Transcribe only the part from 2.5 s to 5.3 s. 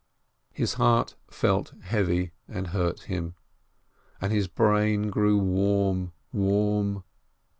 hurt him, and his brain